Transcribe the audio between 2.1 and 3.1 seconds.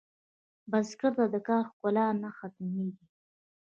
نه ختمېږي